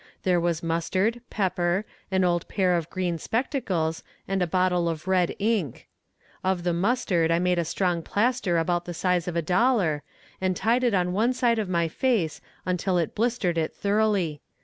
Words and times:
There 0.23 0.39
was 0.39 0.63
mustard, 0.63 1.21
pepper, 1.29 1.85
an 2.09 2.23
old 2.23 2.47
pair 2.47 2.75
of 2.75 2.89
green 2.89 3.19
spectacles, 3.19 4.01
and 4.27 4.41
a 4.41 4.47
bottle 4.47 4.89
of 4.89 5.07
red 5.07 5.35
ink. 5.37 5.87
Of 6.43 6.63
the 6.63 6.73
mustard 6.73 7.29
I 7.29 7.37
made 7.37 7.59
a 7.59 7.63
strong 7.63 8.01
plaster 8.01 8.57
about 8.57 8.85
the 8.85 8.95
size 8.95 9.27
of 9.27 9.35
a 9.35 9.43
dollar, 9.43 10.01
and 10.41 10.55
tied 10.55 10.83
it 10.83 10.95
on 10.95 11.13
one 11.13 11.33
side 11.33 11.59
of 11.59 11.69
my 11.69 11.87
face 11.87 12.41
until 12.65 12.97
it 12.97 13.13
blistered 13.13 13.59
it 13.59 13.75
thoroughly. 13.75 14.41